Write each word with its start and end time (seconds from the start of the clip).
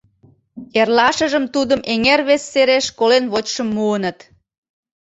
Эрлашыжым 0.79 1.45
тудым 1.53 1.81
эҥер 1.93 2.21
вес 2.27 2.43
сереш 2.51 2.85
колен 2.99 3.25
вочшым 3.31 3.67
муыныт. 3.75 4.17